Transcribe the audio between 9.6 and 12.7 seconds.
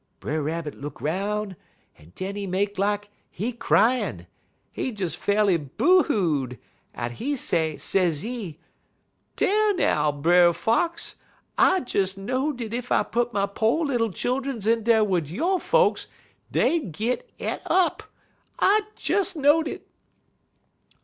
now, Brer Fox! I des know'd